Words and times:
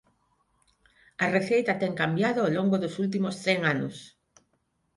A 1.23 1.25
receita 1.35 1.79
ten 1.81 1.93
cambiado 2.01 2.39
ao 2.41 2.53
longo 2.57 2.75
dos 2.83 2.93
últimos 3.03 3.35
cen 3.45 3.59
anos. 3.73 3.95